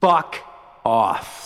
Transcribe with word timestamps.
Fuck 0.00 0.42
off. 0.82 1.39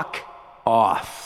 Fuck 0.00 0.24
off. 0.64 1.19